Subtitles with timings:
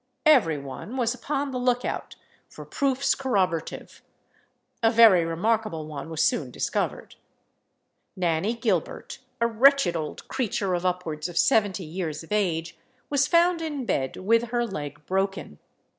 [0.25, 2.15] Every one was upon the look out
[2.49, 4.01] for proofs corroborative;
[4.81, 7.17] a very remarkable one was soon discovered.
[8.15, 12.79] Nanny Gilbert, a wretched old creature of upwards of seventy years of age,
[13.11, 15.59] was found in bed with her leg broken.